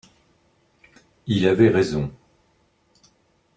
Il 1.27 1.45
avait 1.47 1.69
raison. 1.69 2.11